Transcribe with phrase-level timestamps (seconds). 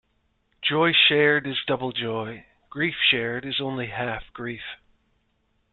[0.63, 4.63] Joy shared is double joy; grief shared is only half grief.